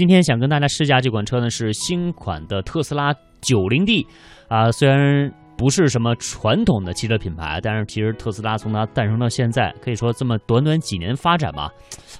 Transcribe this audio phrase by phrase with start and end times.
[0.00, 3.12] 今天想跟大家试驾这款车呢，是新款的特斯拉
[3.42, 4.06] 九零 D，
[4.48, 5.30] 啊，虽然。
[5.58, 11.70] 不是什么传统的汽车品牌，但是其实特斯拉从它诞生到现在，可以说这么短短几年发展吧，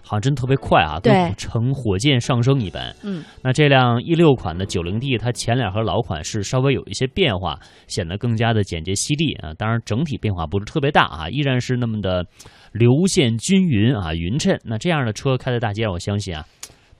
[0.02, 2.94] 好像真特别快啊，对，呈火箭上升一般。
[3.02, 9.54] 嗯，那这辆一六款的九零 D，它前脸和老款是稍微有一些变化，显得更加的简洁犀利啊。
[9.54, 12.22] 当然整体变化不是特别大啊，依然是那么的
[12.72, 14.54] 流线均匀啊，匀称。
[14.64, 16.44] 那这样的车开在大街上，我相信啊。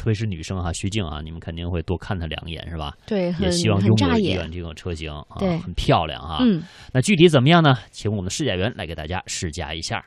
[0.01, 2.97] 特别是女生哈，徐静啊，你们肯定会多看她两眼是吧？
[3.07, 6.39] 对，也希望拥有一款这种车型啊，很漂亮啊。
[6.41, 7.77] 嗯，那具体怎么样呢？
[7.91, 10.03] 请我们的试驾员来给大家试驾一下。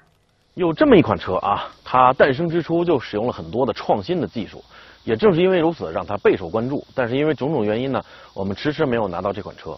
[0.56, 4.64] 有这么一款车啊，它诞生之初就使用了很多的创新的技术，
[5.04, 6.84] 也正是因为如此，让它备受关注。
[6.96, 8.02] 但是因为种种原因呢，
[8.34, 9.78] 我们迟迟没有拿到这款车。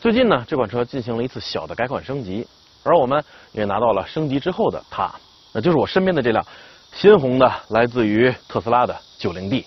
[0.00, 2.46] 最近呢，这款车进行了一次小的改款升级，
[2.84, 5.12] 而我们也拿到了升级之后的它，
[5.52, 6.46] 那就是我身边的这辆
[7.00, 9.64] 鲜红的，来自于特斯拉的 90D。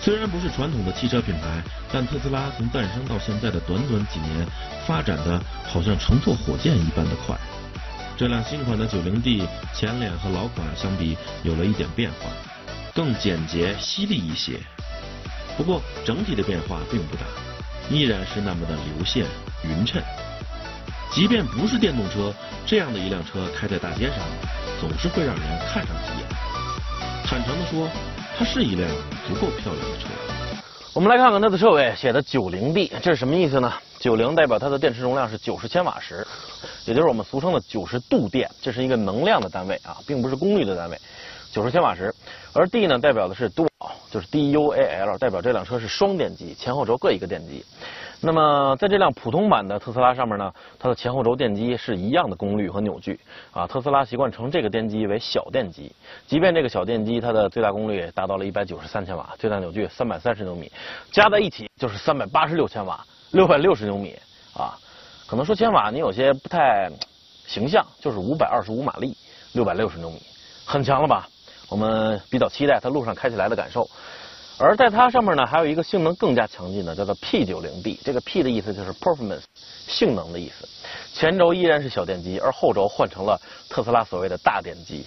[0.00, 4.44] 虽然不是传统的汽车品牌，但特斯拉从诞生到现在的短短几年，
[4.84, 7.36] 发展的好像乘坐火箭一般的快。
[8.16, 12.26] 这辆新款的 90D 前脸和老款相比有了一点变化，
[12.92, 14.58] 更简洁犀利一些。
[15.56, 17.22] 不过整体的变化并不大，
[17.88, 19.24] 依然是那么的流线
[19.62, 20.02] 匀称。
[21.12, 22.34] 即便不是电动车，
[22.66, 24.18] 这样的一辆车开在大街上，
[24.80, 26.45] 总是会让人看上几眼。
[27.26, 27.88] 坦诚地说。
[28.38, 28.86] 它是一辆
[29.26, 30.06] 足够漂亮的车。
[30.92, 36.26] 我们来看看它的车尾写的 90D，这是什么意思呢？90代表它的电池容量是90千瓦时，
[36.84, 41.00] 也就是我们俗称的90度电，这是一个能量的单位啊，并不是功率的单位。
[41.54, 42.14] 90千瓦时，
[42.52, 43.68] 而 D 呢代表的是 Dual，
[44.10, 47.64] 就是 D-U-A-L，代表这辆车是双电机，前后轴各一个电机。
[48.20, 53.20] 那么在这辆普通版的特斯拉上面呢，它的前后轴电机是一样的功率和扭矩
[53.52, 53.66] 啊。
[53.66, 55.94] 特斯拉习惯称这个电机为小电机，
[56.26, 60.72] 即便这个小电机它的最大功率达到了一百九十三千瓦，最大扭矩三百三十牛米，
[61.12, 64.16] 加在一起就是三百八十六千瓦，六百六十牛米
[64.54, 64.78] 啊。
[65.26, 66.90] 可能说千瓦你有些不太
[67.46, 69.16] 形象，就是五百二十五马力，
[69.52, 70.22] 六百六十牛米，
[70.64, 71.28] 很强了吧？
[71.68, 73.88] 我们比较期待它路上开起来的感受。
[74.58, 77.98] 而在它上面呢，还有一个性能更加强劲的，叫做 P90D。
[78.02, 79.42] 这个 P 的意思就是 performance，
[79.86, 80.66] 性能的意思。
[81.12, 85.04] 前轴依然是小电机，而后轴换成了特斯拉所谓的大电机，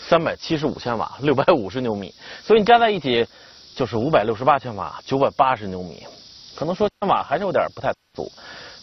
[0.00, 2.14] 三百七十五千瓦，六百五十牛米。
[2.44, 3.26] 所以你加在一起
[3.74, 6.04] 就是五百六十八千瓦，九百八十牛米。
[6.54, 8.30] 可能说千瓦还是有点不太足，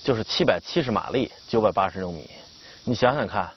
[0.03, 2.29] 就是七百七十马力，九百八十牛米。
[2.83, 3.49] 你想想看，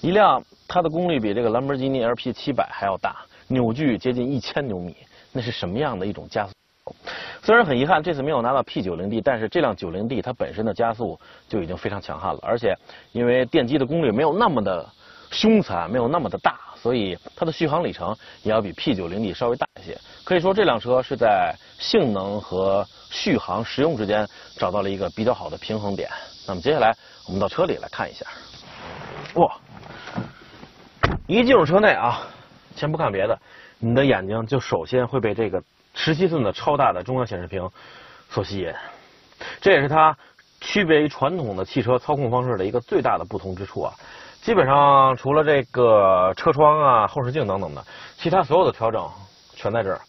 [0.00, 3.16] 一辆它的功率比这个兰博基尼 LP 七百还要大，
[3.48, 4.96] 扭矩接近一千牛米。
[5.32, 6.52] 那是什么样的一种加速？
[7.42, 11.18] 虽然很遗憾这次没有拿到 P90D，但是这辆 90D 它本身的加速
[11.48, 12.74] 就已经非常强悍了，而且
[13.12, 14.88] 因为电机的功率没有那么的
[15.30, 19.98] 凶残，没有那么的大，所以它的续航里程也要比 P90D 稍微大一些。
[20.24, 26.08] 可以说这辆车是在性能和续航实用之间找到了一个比较好的平衡点。
[26.46, 26.94] 那么接下来
[27.26, 28.26] 我们到车里来看一下。
[29.34, 29.56] 哇！
[31.26, 32.22] 一进入车内啊，
[32.74, 33.38] 先不看别的。
[33.78, 35.62] 你的眼睛就首先会被这个
[35.94, 37.68] 十七寸的超大的中央显示屏
[38.28, 38.72] 所吸引，
[39.60, 40.16] 这也是它
[40.60, 43.94] 区别于传统的汽车操控方式的一个最大的不同之处啊。
[44.42, 47.84] 基本上除了这个车窗啊、后视镜等等的，
[48.16, 49.08] 其他所有的调整
[49.54, 50.00] 全在这儿。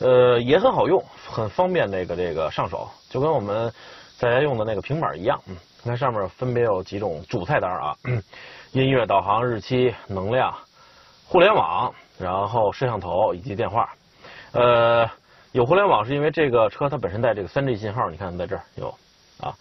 [0.00, 3.72] 呃，也很好用，很方便那个这个上手，就跟我们
[4.18, 5.40] 在家用的那个平板一样。
[5.46, 7.96] 嗯，你看上面分别有几种主菜单啊，
[8.72, 10.52] 音乐、导航、日期、能量、
[11.34, 11.92] 互联网。
[12.16, 13.92] 然后摄像头以及电话，
[14.52, 15.10] 呃，
[15.50, 18.88] 有互联网是因为这个车它本身带这个 3G 信号，你看在这儿有
[19.40, 19.52] 啊，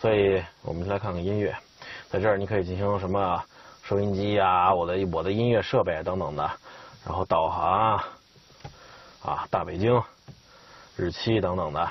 [0.00, 1.56] 所以我们来看看音乐，
[2.08, 3.40] 在这儿你可以进行什么
[3.84, 6.50] 收音机啊，我的我的音乐设备等等的，
[7.06, 8.02] 然后导航
[9.22, 10.02] 啊，大北京
[10.96, 11.88] 日期等等的，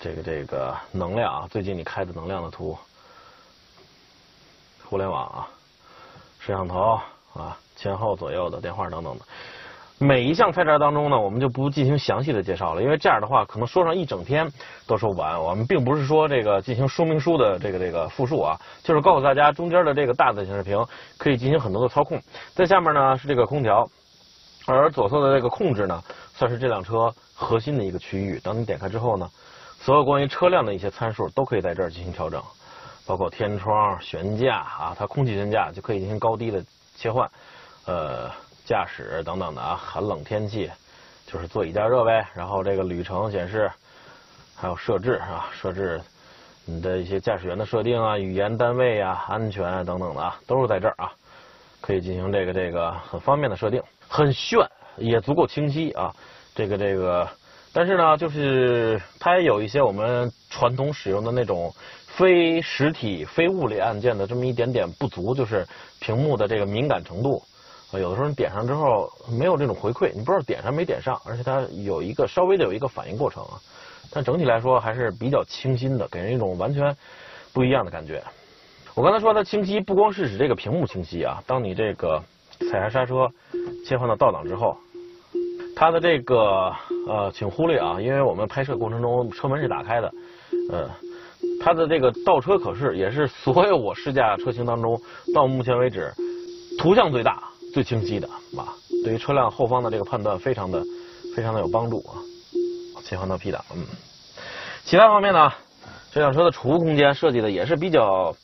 [0.00, 2.76] 这个这个能量最近你开的能量的图，
[4.84, 5.48] 互联网啊，
[6.40, 7.00] 摄像头
[7.32, 7.56] 啊。
[7.76, 9.24] 前后左右的电话等等的，
[9.98, 14.50] 每一项菜单当中呢，我们就不进行详细的介绍了，因为这样的话可能说上一整天
[14.86, 15.42] 都说不完。
[15.42, 20.84] 我们并不是说这个进行说明书的这个这个复述啊，就是告诉大家中间的这个大的显示屏
[21.16, 22.20] 可以进行很多的操控，
[22.54, 23.88] 在下面呢是这个空调，
[24.66, 26.02] 而左侧的这个控制呢，
[26.34, 28.38] 算是这辆车核心的一个区域。
[28.42, 29.26] 当你点开之后呢，
[29.80, 32.42] 所有关于车辆的一些参数都可以在这儿进行调整，
[33.06, 36.62] 包括天窗、悬架啊，它空气悬架就可以进行高低的
[36.96, 37.30] 切换。
[37.86, 38.30] 呃，
[38.64, 40.70] 驾驶等等的啊，寒冷天气
[41.26, 42.26] 就是座椅加热呗。
[42.34, 43.70] 然后这个旅程显示，
[44.56, 46.00] 还有设置啊，设置
[46.64, 51.12] 你的一些驾驶员的设定啊，语言单位啊，安全啊等等的啊，都是在这儿啊，
[51.80, 54.58] 可以进行这个这个很方便的设定，很炫，
[54.96, 56.12] 也足够清晰啊。
[56.56, 57.28] 这个这个，
[57.72, 61.72] 但是呢，就是它也有一些我们传统使用的那种
[62.06, 65.64] 非实体、非物理按键的这么一点点不足，就是
[66.00, 67.40] 屏幕的这个敏感程度。
[67.92, 73.60] 啊，有的时候你点上之后没有这种回馈，你不知道点上没点上，而且它有一个稍微的有一个反应过程啊。
[74.10, 76.96] 但整体来说还是比较清新的，给人一种完全
[77.52, 78.22] 不一样的感觉。
[78.94, 82.22] 我刚才说它清晰，不光是指这个屏幕清晰啊，当你这个
[82.70, 83.28] 踩下刹车，
[83.84, 84.76] 切换到倒档之后，
[85.76, 86.72] 它的这个
[87.06, 90.12] 呃，请忽略啊，因为我们拍摄过程中车门是打开的，
[90.70, 90.90] 呃，
[91.62, 94.98] 它的这个倒车可视也是所有我试驾车型当中
[95.34, 96.10] 到目前为止
[96.78, 97.42] 图像最大。
[97.76, 98.26] 最清晰的
[98.56, 98.72] 啊，
[99.04, 100.82] 对于车辆后方的这个判断非常的
[101.34, 102.16] 非常的有帮助啊。
[103.04, 103.84] 切换到 P 档，嗯。
[104.82, 105.52] 其他方面呢，
[106.10, 108.34] 这辆车的储物空间设计的也是比较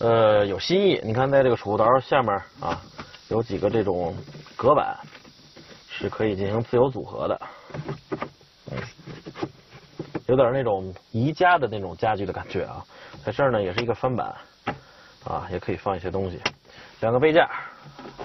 [0.00, 1.00] 呃有新意。
[1.02, 2.78] 你看，在这个储物槽下面啊，
[3.28, 4.14] 有几个这种
[4.54, 4.98] 隔板，
[5.88, 7.40] 是可以进行自由组合的，
[10.26, 12.84] 有点那种宜家的那种家具的感觉啊。
[13.24, 14.34] 在这儿呢，也是一个翻板
[15.24, 16.38] 啊，也可以放一些东西。
[17.00, 17.48] 两个杯架。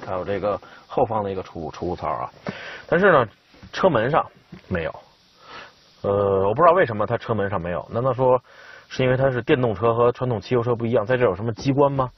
[0.09, 2.29] 还有这个后方的一个储物储物槽啊，
[2.87, 3.25] 但是呢，
[3.71, 4.25] 车门上
[4.67, 4.91] 没有。
[6.01, 6.11] 呃，
[6.47, 7.85] 我不知道为什么它车门上没有？
[7.91, 8.41] 难道说
[8.87, 12.09] 是因为它是电动车和传统汽油车不一样，在这有什么机关吗？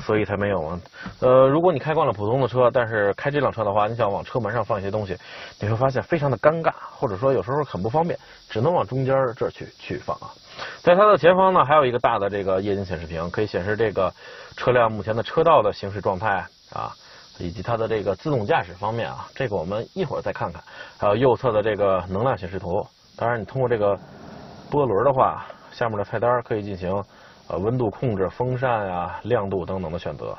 [0.00, 0.80] 所以才没有吗？
[1.20, 5.16] 呃，如果你开惯了普通的车，但是开这辆车的话，你想往车门上放一些东西，
[5.60, 8.16] 你会发现非常的尴尬，或者说有时候很不方便，
[8.48, 10.30] 只能往中间这去去放啊。
[10.80, 14.12] 在它的前方呢，还有一个大的这个液晶显示屏，可以显示这个
[14.56, 16.94] 车辆目前的车道的行驶状态啊。
[17.38, 20.62] 以及它的这个自动驾驶方面啊，这个我们一会儿再看看。
[20.96, 22.86] 还有右侧的这个能量显示图，
[23.16, 23.98] 当然你通过这个
[24.70, 26.90] 波轮的话，下面的菜单可以进行
[27.48, 30.36] 呃温度控制、风扇啊、亮度等等的选择。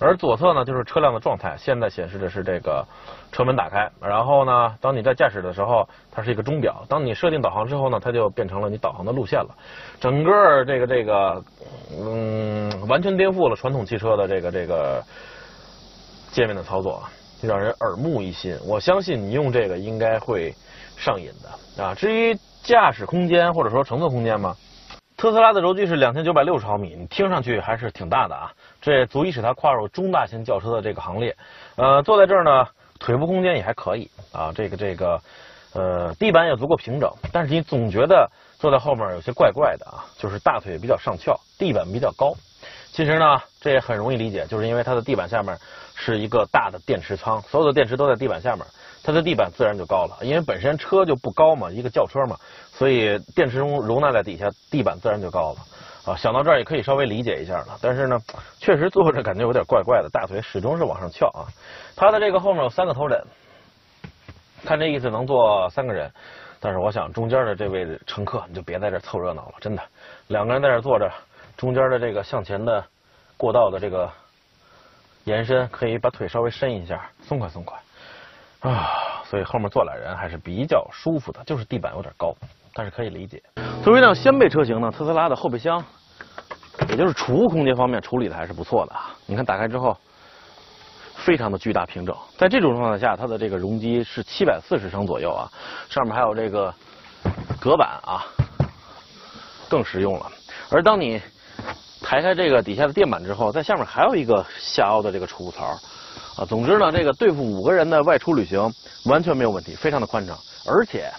[0.00, 2.84] 而左侧呢就是车辆的状态，现在显示的是这个
[3.30, 6.84] 车门打开，然后呢，当你在驾驶的时候，它是一个钟表。
[6.88, 9.54] 当你设定导航之后呢，它就变成了你导航的路线了。
[10.00, 11.42] 整个这个这个
[11.96, 15.00] 嗯，完全颠覆了传统汽车的这个这个。
[16.32, 17.12] 界面的操作啊，
[17.42, 18.58] 让人耳目一新。
[18.66, 20.52] 我相信你用这个应该会
[20.96, 21.94] 上瘾的啊。
[21.94, 24.56] 至于驾驶空间或者说乘坐空间嘛，
[25.16, 28.50] 特斯拉的轴距是两千九百六十毫米，你听上去还是挺大的啊。
[28.80, 31.36] 这也足以使它跨入中大型轿车的这个行列。
[31.76, 32.66] 呃，坐在这儿呢，
[32.98, 34.50] 腿部空间也还可以啊。
[34.54, 35.20] 这个这个
[35.74, 42.32] 呃，地板也足够平整，但是你总觉得坐在后面有些怪怪的啊，就是大腿比较上翘，地板比较高。
[42.92, 45.56] 其实呢，这也很容易理解，就是因为它的地板下面
[46.04, 48.66] 是一个大的电池仓，所有的电池都在地板下面，
[49.04, 50.18] 它的地板自然就高了。
[50.22, 52.36] 因为本身车就不高嘛，一个轿车嘛，
[52.72, 55.58] 所以电池容容纳在底下，地板自然就高了。
[56.04, 57.78] 啊，想到这儿也可以稍微理解一下了。
[57.80, 58.18] 但是呢，
[58.58, 61.46] 确实坐着感觉有点怪怪的，大腿始终是往上翘啊。
[61.94, 63.24] 它的这个后面有三个头枕，
[64.64, 66.10] 看这意思能坐三个人，
[66.58, 69.82] 但是我想中间的这位乘客你就别在这凑热闹了，真的，
[70.26, 71.08] 两个人在这坐着。
[71.54, 72.84] 中间的这个向前的
[73.36, 74.10] 过道的这个
[75.24, 77.78] 延伸，可以把腿稍微伸一下，松快松快
[78.60, 82.34] 啊，所以后面坐俩人还是比较舒服的，就是地板有点高，
[82.74, 83.42] 但是可以理解。
[83.82, 85.82] 作为一辆掀背车型呢，特斯拉的后备箱，
[86.88, 89.10] 也就是储物空间方面处理的还是不错的啊。
[89.26, 89.96] 你看打开之后，
[91.16, 95.50] 非常的巨大平整，在这种状态下，它的这个容积是七百四十升左右啊，
[95.88, 96.74] 上面还有这个
[97.60, 98.24] 隔板啊，
[99.68, 100.26] 更实用了。
[100.70, 101.20] 而当你
[102.12, 105.64] 抬开这个底下的垫板之后，在下面还有一个下凹的这个储物槽，
[106.36, 108.70] 啊，总之呢，这个对付五个人的外出旅行
[109.06, 111.10] 完全没有问题，非常的宽敞，而且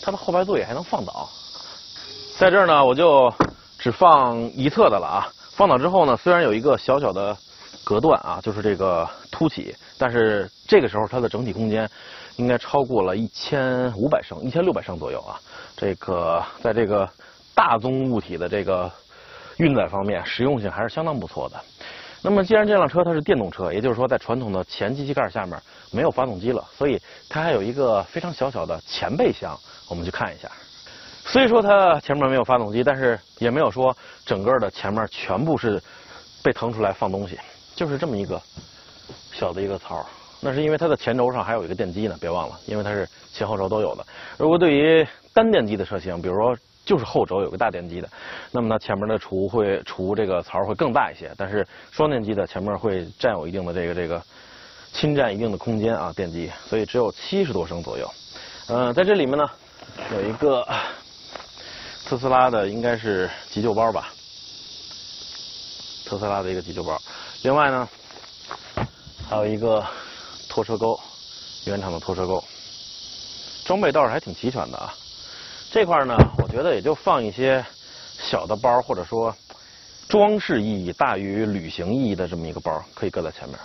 [0.00, 1.28] 它的后排座椅还能放倒。
[2.38, 3.30] 在这儿呢，我就
[3.78, 5.28] 只放一侧的了啊。
[5.50, 7.36] 放倒之后呢，虽然有一个小小的
[7.84, 11.86] 隔断啊，就是这个凸起，但是这个时候它的整体空间
[12.36, 15.36] 应该超过了一千五百升，一千六百升左右啊。
[15.76, 17.06] 这个在这个
[17.54, 18.90] 大宗物体的这个。
[19.58, 21.60] 运载方面实用性还是相当不错的。
[22.26, 25.60] 那么，既然这辆车它是电动车，也就是说在传统的前机器盖下面
[25.92, 29.54] 没有发动机了，所以它还有一个非常小小的前备箱，
[29.90, 30.50] 我们去看一下。
[31.26, 33.94] 虽说它前面没有发动机，但是也没有说
[34.24, 35.78] 整个的前面全部是
[36.42, 37.38] 被腾出来放东西，
[37.76, 38.40] 就是这么一个
[39.32, 40.04] 小的一个槽。
[40.40, 44.06] 那是因为它的前轴上还有一个电机呢，别忘了，因为它是前后轴都有的。
[44.38, 46.56] 如果对于单电机的车型，比如说。
[46.84, 48.08] 就是后轴有个大电机的，
[48.50, 54.22] 那么它前面的储物会储物这个槽会更大一些，但是双电机的前面会占有一定的这个这个
[54.92, 58.10] 侵占一定的空间啊电机，所以只有七十多升左右。
[58.68, 59.44] 嗯，在这里面呢
[60.12, 60.66] 有一个
[62.04, 64.12] 特斯拉的应该是急救包吧，
[66.04, 67.00] 特斯拉的一个急救包。
[67.42, 67.88] 另外呢
[69.28, 69.82] 还有一个
[70.48, 71.00] 拖车钩，
[71.64, 72.44] 原厂的拖车钩。
[73.64, 74.94] 装备倒是还挺齐全的啊。
[75.74, 77.60] 这块呢，我觉得也就放一些
[78.16, 79.34] 小的包，或者说
[80.08, 83.58] 装饰意义大于旅行意义的这么一个包，可以搁在前面，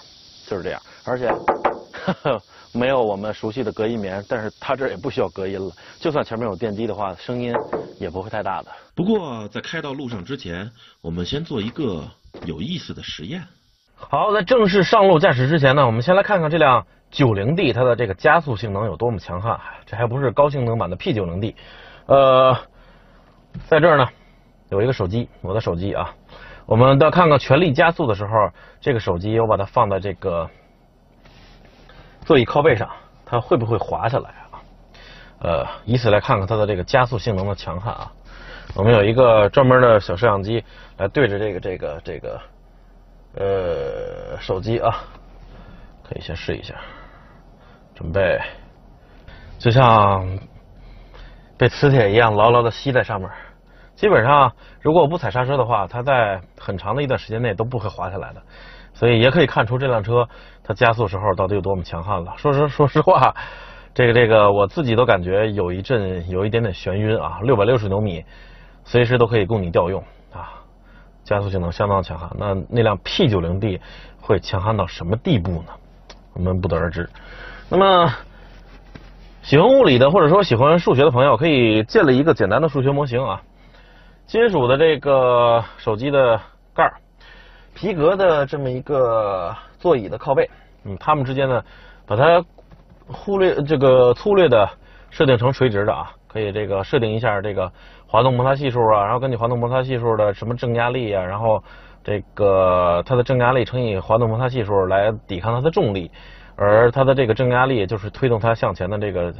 [0.47, 0.81] 就是这样。
[1.05, 5.71] 而且呵 呵没有我们熟悉的隔音棉，但是它这儿也不需要隔音了。
[5.99, 7.53] 就算前面有电机的话，声音
[7.99, 8.71] 也不会太大的。
[8.95, 12.09] 不过在开到路上之前，我们先做一个
[12.43, 13.43] 有意思的实验。
[13.93, 19.59] 好，在正式上路驾驶之前呢，我们先来看看这辆 90D 它的这个加速性能有多么强悍。
[19.85, 21.53] 这还不是高性能版的 P90D。
[22.09, 22.57] 呃，
[23.67, 24.07] 在这儿呢
[24.69, 26.15] 有一个手机，我的手机啊。
[26.65, 28.31] 我们到看看全力加速的时候，
[28.81, 30.49] 这个手机我把它放在这个
[32.25, 32.89] 座椅靠背上，
[33.27, 34.57] 它会不会滑下来啊？
[35.41, 38.11] 呃，以此来看看它的这个加速性能的强悍啊。
[38.73, 40.63] 我们有一个专门的小摄像机
[40.97, 42.41] 来对着这个这个这个
[43.35, 45.03] 呃手机啊，
[46.03, 46.73] 可以先试一下，
[47.93, 48.41] 准备，
[49.59, 50.39] 就像
[51.59, 53.29] 被磁铁一样牢牢的吸在上面。
[53.95, 58.41] 基本上，如果我不踩刹车的话，它在很长的一段时间内都不会滑下来的。
[58.93, 60.27] 所以也可以看出这辆车
[60.63, 62.33] 它加速时候到底有多么强悍了。
[62.37, 63.35] 说实说实话，
[63.93, 67.39] 这个这个我自己都感觉有一阵有一点点眩晕啊。
[67.43, 68.23] 六百六十牛米，
[68.85, 70.01] 随时都可以供你调用
[70.33, 70.63] 啊，
[71.25, 72.29] 加速性能相当强悍。
[72.37, 73.81] 那那辆 P 九零 D
[74.21, 75.73] 会强悍到什么地步呢？
[76.33, 77.09] 我们不得而知。
[77.69, 78.13] 那么，
[79.49, 83.41] 喜欢物理的或者说喜欢数学的朋友，可以建立一个简单的数学模型啊。
[84.27, 86.39] 金属的这个手机的
[86.71, 86.93] 盖儿。
[87.73, 90.47] 皮革的这么一个座椅的靠背，
[90.85, 91.63] 嗯，它们之间呢，
[92.05, 92.45] 把它
[93.07, 94.69] 忽略这个粗略的
[95.09, 97.71] 设定成垂直的啊，可以这个设定一下这个
[98.05, 101.63] 滑动摩擦系数啊，然后根据滑动摩擦系数的什么正压力啊，然后
[102.03, 106.11] 这个它的正压力乘以滑动摩擦系数来抵抗它的重力，
[106.59, 109.33] 而它的这个正压力就是推动它向前的这个。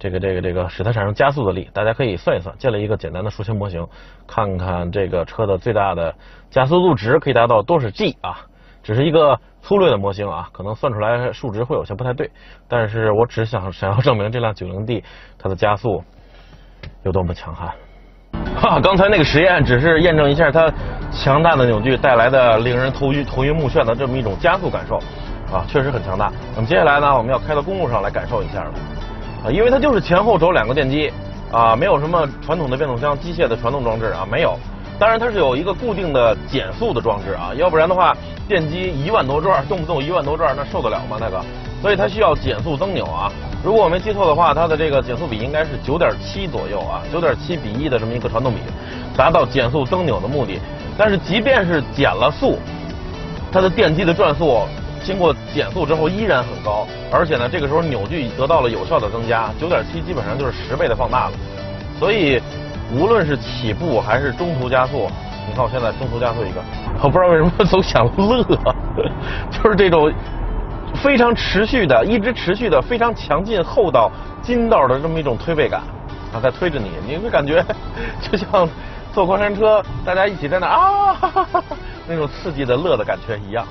[0.00, 3.84] 这个这个这个使它产生加速的力，大家可以算一算，建立一个简单的数学模型，
[4.28, 6.14] 看看这个车的最大的
[6.50, 8.38] 加速度值可以达到多少 G 啊？
[8.80, 12.30] 只是一个粗略的模型啊，可能算出来数值会有些不太对，
[12.68, 15.02] 但是我只想想要证明这辆 90D
[15.36, 16.04] 它的加速
[17.02, 17.68] 有多么强悍。
[18.54, 20.72] 哈，刚才那个实验只是验证一下它
[21.10, 25.00] 强大的扭矩带来的令人头晕头晕目眩的这么一种加速感受
[25.52, 26.30] 啊，确实很强大。
[26.54, 28.70] 那么接下来呢，我们要开到公路上来感受一下了。
[29.44, 31.12] 啊，因为它就是前后轴两个电机，
[31.52, 34.58] 啊，没有什么传统的变速箱机械的传动装置啊，没有。
[34.98, 38.16] 当然它是有一个固定的减速的装置啊，要不然的话，
[38.48, 41.16] 电机一万多转，动不动一万多转，那受得了吗？
[41.20, 41.40] 那个，
[41.80, 43.30] 所以它需要减速增扭啊。
[43.62, 48.58] 如果我没记错的话，它的这个减速比应该是九点七左右啊，九点七比一的这么一个传动比，
[49.16, 50.58] 达到减速增扭的目的。
[50.96, 52.58] 但是即便是减了速，
[53.52, 54.62] 它的电机的转速。
[55.04, 61.32] 经过减速之后依然很高，而且呢，这个时候扭矩得到了有效的增加，九点七基本上就是十倍的放大了。
[61.98, 62.40] 所以，
[62.94, 65.08] 无论是起步还是中途加速，
[65.48, 66.62] 你看我现在中途加速一个，
[67.02, 68.42] 我不知道为什么总想乐，
[69.50, 70.12] 就是这种
[71.02, 74.10] 非常持续的、一直持续的、非常强劲厚道
[74.42, 75.80] 筋道的这么一种推背感
[76.32, 77.64] 啊，在推着你，你会感觉
[78.22, 78.68] 就像
[79.12, 81.16] 坐过山车，大家一起在那啊
[82.06, 83.66] 那种刺激的乐的感觉一样。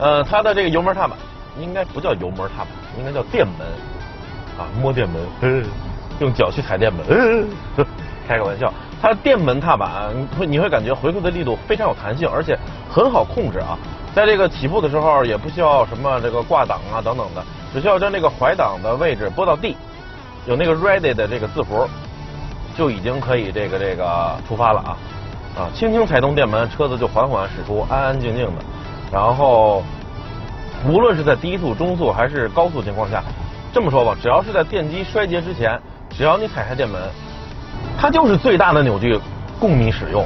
[0.00, 1.16] 呃，它的这个油门踏板
[1.60, 3.66] 应该不叫油门踏板，应该叫电门
[4.58, 5.62] 啊，摸电门，
[6.20, 7.46] 用脚去踩电门，
[8.26, 8.72] 开个玩笑。
[9.02, 12.58] 它电门踏板会你会感觉回馈的力度非常有弹性，而且
[12.90, 13.78] 很好控制啊。
[14.14, 19.76] 在这个起步的时候也不需要什么这个挂档啊等等的，只需要将这个怀档的位置拨到 D，
[20.46, 21.88] 有那个 Ready 的这个字符，
[22.74, 24.96] 就已经可以这个这个出发了啊
[25.56, 28.64] 啊，轻轻踩动电门，车子就缓缓驶出，安安静静的。
[29.12, 29.82] 然后，
[30.86, 33.22] 无论是在低速、中速还是高速情况下，
[33.72, 37.00] 这么说吧，只要是在电机衰竭之前，只要你踩下电门，
[37.98, 39.18] 它就是最大的扭矩
[39.58, 40.24] 供你使用，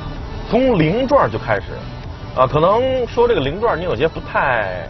[0.50, 1.68] 从零转就开始。
[2.36, 4.88] 啊，可能说这个零转你有些不太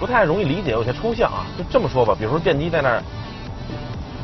[0.00, 1.46] 不太容易理解，有些抽象啊。
[1.56, 3.00] 就这么说吧，比如说电机在那儿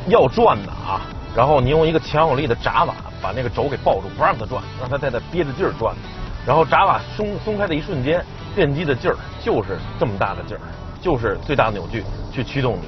[0.07, 1.01] 要转呢啊，
[1.33, 5.95] 然后你用一个强有力的闸瓦把那个轴给抱住，不让它转，让它在那憋着劲儿转，
[6.45, 8.23] 然后闸瓦松松开的一瞬间。
[8.53, 10.59] 电机的劲儿就是这么大的劲儿，
[10.99, 12.81] 就是最大扭矩去驱动你，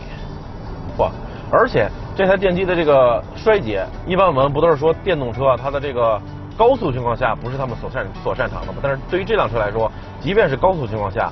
[0.97, 1.09] 嚯！
[1.49, 6.21] 而且这台电机的这个衰竭，一般我们不都是说电动车它的这个
[6.57, 8.79] 高速情况下不是他们所擅所擅长的吗？
[8.83, 11.31] 但是对于这辆车来说，即便是高速情况下，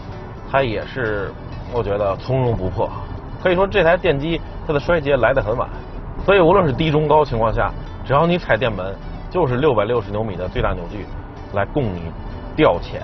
[0.49, 1.29] 它也是
[1.73, 2.89] 我觉得从容不迫。
[3.43, 5.67] 可以说这台电机它的衰竭来得很晚，
[6.25, 7.69] 所以无论是低中高情况下，
[8.05, 8.95] 只要你踩电门，
[9.29, 11.05] 就是六百六十牛米的最大扭矩
[11.53, 12.01] 来供你
[12.55, 13.01] 调遣。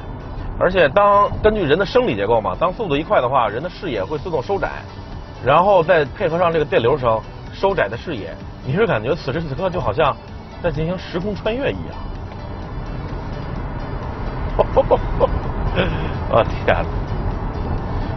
[0.60, 4.70] 而且，当根据人的生理结构嘛，当速度一快的话，人的视野会自动收窄，
[5.46, 7.22] 然后再配合上这个电流声，
[7.54, 8.36] 收窄的视野，
[8.66, 10.18] 你是感觉此时此刻就好像
[10.64, 11.96] 在进行时空穿越一样。
[16.30, 16.84] 我 天！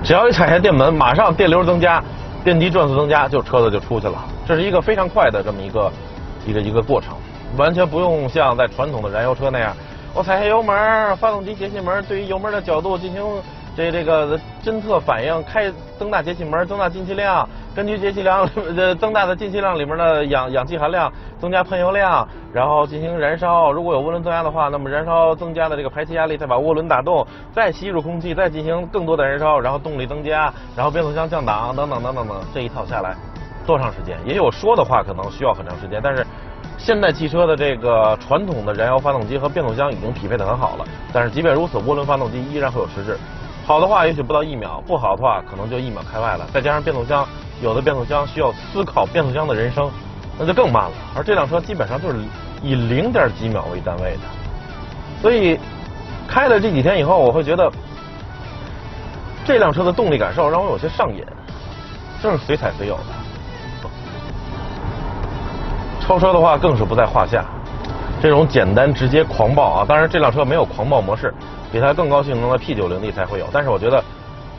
[0.02, 2.02] 只要一踩下电门，马上电流增加，
[2.42, 4.24] 电机转速增加，就车子就出去了。
[4.46, 5.92] 这是一个非常快的这么一个
[6.46, 7.14] 一个一个过程，
[7.58, 9.76] 完全不用像在传统的燃油车那样，
[10.14, 13.24] 我踩下油门，发动机节气门对于油门的角度进行。
[13.76, 23.70] 这这个侦测反应，开增大节气门，增大进气量，根据节气量呃增大的进气量里面的氧氧气含量，增加喷油量，然后进行燃烧。
[23.70, 27.24] 如果有涡轮增压的话，那么燃烧增加的这个排气压力，再把涡轮打动，
[27.54, 33.14] 再吸入空气，再进行更多的燃烧，然后动力增加，然后变速箱降档等等等等等，这一套下来
[33.64, 34.18] 多长时间？
[34.26, 36.26] 也有说的话可能需要很长时间，但是
[36.82, 43.18] 现代汽车的这个传统的燃油发动机和变速箱已经匹配的很好了，但是即便如此，涡轮发动机依然会有迟滞。
[43.66, 46.46] 好的话，也许不到一秒；不好的话，可能就一秒开外了。
[46.52, 47.24] 再加上变速箱，
[47.62, 49.90] 有的变速箱需要思考变速箱的人生，
[50.38, 50.92] 那就更慢了。
[51.14, 52.16] 而这辆车基本上就是
[52.62, 54.22] 以零点几秒为单位的，
[55.20, 55.60] 所以
[56.26, 57.70] 开了这几天以后，我会觉得
[59.44, 61.22] 这辆车的动力感受让我有些上瘾，
[62.22, 63.29] 就是随踩随有的。
[66.10, 67.44] 超车的话更是不在话下，
[68.20, 69.84] 这种简单直接狂暴啊！
[69.88, 71.32] 当然，这辆车没有狂暴模式。
[71.70, 74.02] 比它更高性能的 P90D 才会有，但是我觉得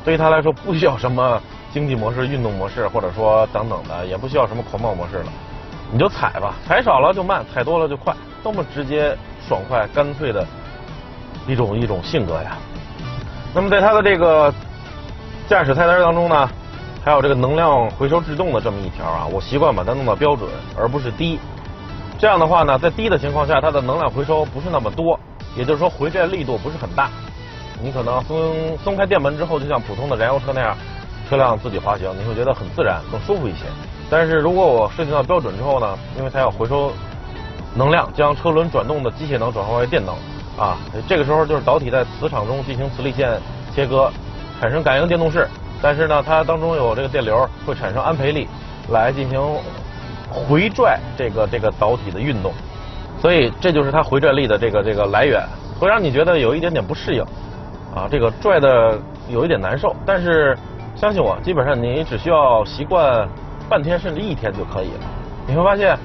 [0.05, 1.41] 对于它来说不需要什么
[1.74, 5.25] 经济模式、运动模式，或者说等等的，也不需要什么狂暴模式了，
[5.91, 9.13] 你就踩吧，踩少了就慢，踩多了就快，多么直接、
[9.46, 10.48] 爽快、干脆的
[11.46, 12.55] 一种一种性格呀。
[13.53, 14.53] 那么在它的这个
[15.50, 16.50] 驾驶菜单当中呢，
[17.03, 21.39] 还有这个能量回收制动的这么一条啊，我习惯把它弄到标准，而不是低。
[22.20, 25.20] 这样的话呢，在低的情况下，它的能量回收不是那么多。
[25.58, 27.10] 也就是说，回转力度不是很大，
[27.81, 30.77] 你可能松松开电门之后，就像普通的燃油车那样，
[31.27, 33.65] 车辆自己滑行，你会觉得很自然，更舒服一些。
[34.10, 36.93] 但是如果我设定到标准之后呢，因为它要回收
[37.74, 40.15] 能量，将车轮转动的机械能转化为电能
[40.58, 43.41] 啊，这个时候就是导体在磁场中进行磁力线
[43.75, 44.10] 切割，
[44.62, 45.49] 产生感应电动势。
[45.82, 48.48] 但是呢，它当中有这个电流，会产生安培力，
[48.89, 49.41] 来进行
[50.30, 52.54] 回拽这个这个导体的运动。
[53.20, 55.44] 所以这就是它回拽力的这个这个来源，
[55.80, 57.24] 会让你觉得有一点点不适应，
[57.96, 59.96] 啊，这个拽的有一点难受。
[60.06, 60.58] 但是
[60.96, 63.28] 相信我，基本上你只需要习惯
[63.70, 65.00] 半天甚至一天就可以了。
[65.48, 65.98] 你会发现，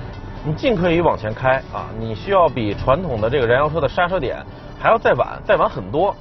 [0.45, 4.39] 你尽可以往前开啊，你需要比传统的这个燃油车的刹车点
[4.79, 6.15] 还要再晚，再晚很多，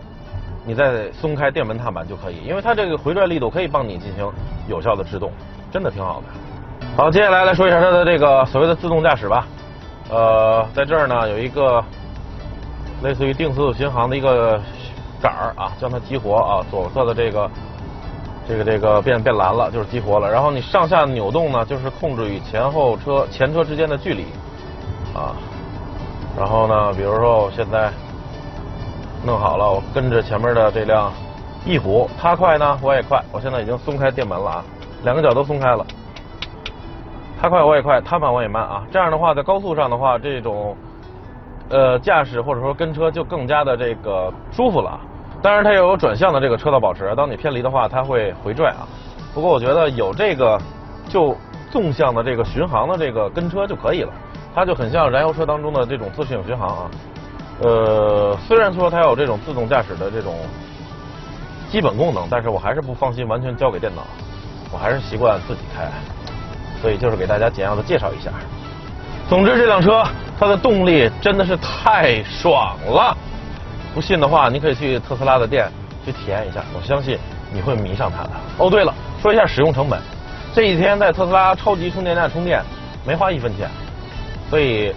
[0.65, 4.28] 你再松开电门踏板就可以，因为它这个回转力度可以帮你进行
[4.67, 5.32] 有效的制动，
[5.71, 6.25] 真的挺好的。
[6.97, 9.45] 好，接下来来说一下它的这个所谓的自动驾驶吧。
[10.10, 11.84] 呃，在这儿呢有一个
[13.04, 14.60] 类似于定速巡航的一个
[15.21, 17.49] 杆儿啊，将它激活啊，左侧的这个
[18.47, 20.32] 这个这个变变蓝了，就是激活了。
[20.32, 24.25] 然后你上下扭动呢，就是控制与前后车前车之间的距离
[25.13, 25.36] 啊。
[26.38, 27.91] 然后呢，比如说我现在
[29.25, 31.11] 弄好了，我跟着前面的这辆
[31.65, 33.19] 翼虎，它快呢，我也快。
[33.31, 34.63] 我现在已经松开电门了啊，
[35.03, 35.83] 两个脚都松开了。
[37.41, 38.83] 它快我也快，它慢我也慢啊！
[38.91, 40.77] 这样的话，在高速上的话，这种
[41.69, 44.99] 呃驾驶或者说跟车就更加的这个舒服了。
[45.41, 48.85] 当然，它也有转向的这个车道保持，当你偏离的话，它会回拽啊。
[49.33, 50.61] 不过我觉得有这个
[51.09, 51.35] 就
[51.71, 54.13] 纵向的这个巡航的这个跟车就可以了，
[54.53, 56.91] 它就很像燃油车当中的这种自适应巡航啊。
[57.62, 60.36] 呃，虽然说它有这种自动驾驶的这种
[61.72, 64.06] 基本功能，但是我还是不放心完全交给电脑，
[64.72, 65.89] 我还是习惯自己开。
[66.82, 68.30] 所以就是给大家简要的介绍一下。
[69.28, 70.04] 总之，这辆车
[70.38, 73.15] 它的动力真的是太爽了。
[73.94, 75.68] 不信的话，你可以去特斯拉的店
[76.06, 77.18] 去体验一下，我相信
[77.52, 78.32] 你会迷上它的。
[78.58, 80.00] 哦，对了，说一下使用成本。
[80.54, 82.62] 这几天在特斯拉超级充电站充电，
[83.06, 83.68] 没花一分钱，
[84.50, 84.94] 所以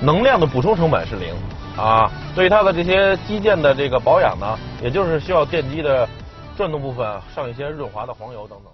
[0.00, 1.34] 能量的补充成本是零
[1.76, 2.10] 啊。
[2.34, 6.08] 对它的这些机件的这个保养呢，也就是需要电机的
[6.56, 8.72] 转动部分上一些润滑的黄油等等。